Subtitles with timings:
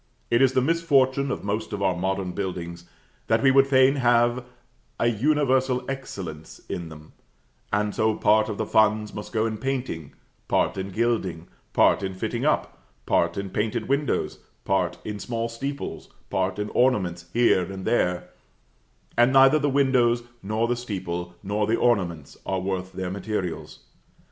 [0.31, 2.89] It is the misfortune of most of our modern buildings
[3.27, 4.43] that we would fain have
[4.99, 7.13] an universal excellence in them;
[7.71, 10.13] and so part of the funds must go in painting,
[10.47, 16.09] part in gilding, part in fitting up, part in painted windows, part in small steeples,
[16.31, 18.29] part in ornaments here and there;
[19.15, 23.81] and neither the windows, nor the steeple, nor the ornaments, are worth their materials.